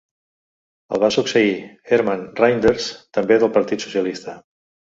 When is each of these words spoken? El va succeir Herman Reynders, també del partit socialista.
El 0.97 1.01
va 1.03 1.09
succeir 1.15 1.51
Herman 1.97 2.25
Reynders, 2.41 2.89
també 3.19 3.41
del 3.45 3.55
partit 3.59 3.89
socialista. 3.89 4.39